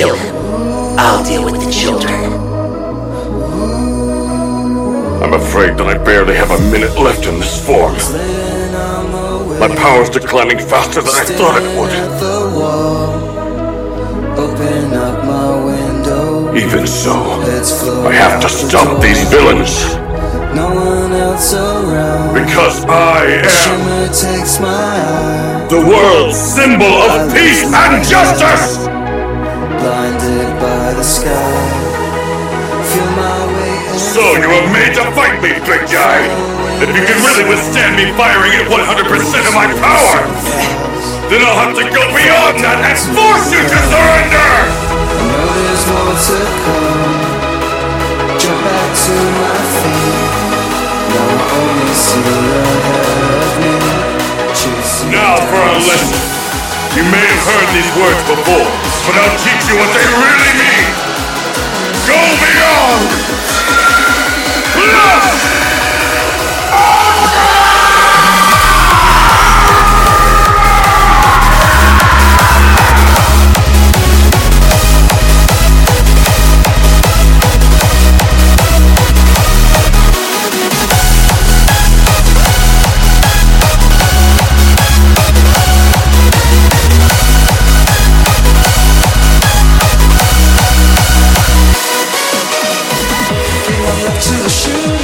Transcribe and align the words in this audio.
I'll 0.00 1.24
deal 1.24 1.44
with 1.44 1.58
the 1.64 1.72
children. 1.72 2.14
I'm 5.20 5.34
afraid 5.34 5.76
that 5.76 5.88
I 5.88 5.98
barely 5.98 6.36
have 6.36 6.52
a 6.52 6.60
minute 6.70 6.96
left 6.96 7.26
in 7.26 7.40
this 7.40 7.66
form. 7.66 7.94
My 9.58 9.74
power's 9.74 10.08
declining 10.08 10.60
faster 10.60 11.02
than 11.02 11.12
I 11.12 11.24
thought 11.24 11.60
it 11.60 11.66
would. 11.76 11.90
Even 16.56 16.86
so, 16.86 17.14
I 18.06 18.12
have 18.12 18.40
to 18.42 18.48
stop 18.48 19.02
these 19.02 19.28
villains. 19.28 19.96
No 20.54 20.74
one 20.74 21.12
else 21.12 21.54
around. 21.54 22.34
Because 22.34 22.84
I 22.84 23.42
am 23.42 24.12
takes 24.12 24.60
my 24.60 25.66
the 25.68 25.80
world's 25.80 26.38
symbol 26.38 26.86
of 26.86 27.32
peace 27.32 27.64
and 27.64 28.04
justice! 28.04 28.87
The 30.98 31.04
sky. 31.04 31.30
Feel 32.90 33.06
my 33.14 33.46
way. 33.54 33.78
So 33.94 34.18
you 34.34 34.50
were 34.50 34.66
made 34.74 34.98
to 34.98 35.06
fight 35.14 35.38
me, 35.38 35.54
big 35.62 35.86
guy! 35.86 36.26
If 36.82 36.90
you 36.90 37.06
can 37.06 37.18
really 37.22 37.46
withstand 37.46 37.94
me 37.94 38.10
firing 38.18 38.50
at 38.58 38.66
100% 38.66 39.06
of 39.06 39.54
my 39.54 39.70
power, 39.78 40.26
then 41.30 41.38
I'll 41.46 41.54
have 41.54 41.78
to 41.78 41.86
go 41.86 42.02
beyond 42.02 42.58
that 42.66 42.82
and 42.82 42.98
force 43.14 43.46
you 43.46 43.62
to 43.62 43.78
surrender! 43.78 44.50
I 44.50 45.22
know 45.22 45.46
there's 45.54 45.86
more 45.86 46.18
to 46.18 46.38
come. 46.66 47.14
Jump 48.42 48.58
back 48.66 48.90
to 48.90 49.14
my 49.38 49.54
feet. 49.78 50.18
Now 51.14 51.30
I 51.30 51.62
only 51.62 51.94
see 51.94 52.26
ahead 52.26 53.38
of 53.38 53.54
me. 53.62 53.70
Chasing 54.50 55.14
Now 55.14 55.38
for 55.46 55.62
a 55.62 55.78
lesson. 55.78 56.38
You 56.98 57.06
may 57.06 57.22
have 57.22 57.44
heard 57.46 57.68
these 57.70 57.86
words 57.94 58.18
before, 58.26 58.66
but 59.06 59.14
I'll 59.14 59.38
teach 59.38 59.62
you 59.70 59.78
what 59.78 59.94
they 59.94 60.02
really 60.02 60.58
mean. 60.58 60.67
To 94.28 94.34
the 94.42 94.48
shooting 94.50 94.97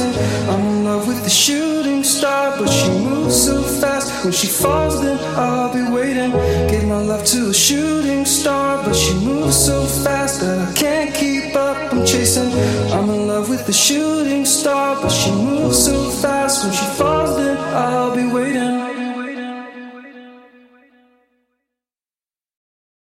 I'm 0.00 0.60
in 0.60 0.84
love 0.84 1.08
with 1.08 1.24
the 1.24 1.30
shooting 1.30 2.04
star, 2.04 2.56
but 2.58 2.68
she 2.68 2.88
moves 2.90 3.44
so 3.44 3.62
fast. 3.62 4.24
When 4.24 4.32
she 4.32 4.46
falls, 4.46 5.02
then 5.02 5.18
I'll 5.36 5.72
be 5.72 5.82
waiting. 5.90 6.30
Give 6.70 6.84
my 6.84 7.02
love 7.02 7.24
to 7.26 7.50
a 7.50 7.54
shooting 7.54 8.24
star, 8.24 8.82
but 8.84 8.94
she 8.94 9.14
moves 9.14 9.56
so 9.56 9.84
fast 10.04 10.40
that 10.40 10.58
I 10.68 10.72
can't 10.74 11.14
keep 11.14 11.54
up. 11.56 11.92
I'm 11.92 12.06
chasing. 12.06 12.52
I'm 12.92 13.10
in 13.10 13.26
love 13.26 13.48
with 13.48 13.66
the 13.66 13.72
shooting 13.72 14.44
star, 14.44 15.00
but 15.02 15.10
she 15.10 15.30
moves 15.32 15.84
so 15.84 16.10
fast. 16.10 16.64
When 16.64 16.72
she 16.72 16.86
falls, 16.96 17.36
then 17.36 17.56
I'll 17.74 18.14
be 18.14 18.26
waiting. 18.26 18.47